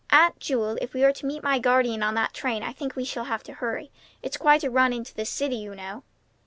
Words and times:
"Aunt 0.09 0.39
Jewel, 0.39 0.79
if 0.81 0.95
we 0.95 1.03
are 1.03 1.13
to 1.13 1.27
meet 1.27 1.43
my 1.43 1.59
guardian 1.59 2.01
on 2.01 2.15
that 2.15 2.33
train, 2.33 2.63
I 2.63 2.73
think 2.73 2.95
we 2.95 3.05
shall 3.05 3.25
have 3.25 3.43
to 3.43 3.53
hurry. 3.53 3.91
It's 4.23 4.35
quite 4.35 4.63
a 4.63 4.71
run 4.71 4.93
into 4.93 5.13
the 5.13 5.25
city, 5.25 5.57
you 5.57 5.75
know." 5.75 6.01